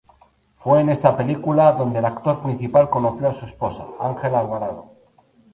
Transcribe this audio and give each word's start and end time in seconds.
Fue 0.55 0.81
en 0.81 0.89
esta 0.89 1.15
película, 1.15 1.73
donde 1.73 1.99
el 1.99 2.05
actor 2.05 2.41
principal 2.41 2.89
conoció 2.89 3.29
a 3.29 3.33
su 3.35 3.45
esposa, 3.45 3.85
Angela 3.99 4.39
Alvarado. 4.39 4.95